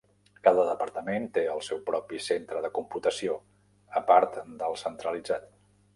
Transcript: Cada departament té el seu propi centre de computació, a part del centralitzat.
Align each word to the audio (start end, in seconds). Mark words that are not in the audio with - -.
Cada 0.45 0.61
departament 0.67 1.27
té 1.35 1.43
el 1.57 1.61
seu 1.67 1.81
propi 1.91 2.21
centre 2.29 2.63
de 2.65 2.73
computació, 2.79 3.39
a 4.01 4.03
part 4.11 4.41
del 4.63 4.79
centralitzat. 4.87 5.51